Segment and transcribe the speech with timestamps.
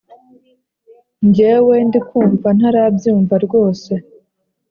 [1.25, 3.91] Njyewe ndikumva ntarabyumva rwose